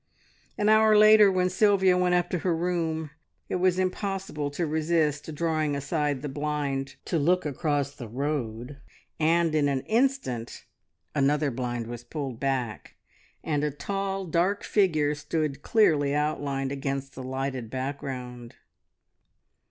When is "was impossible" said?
3.57-4.49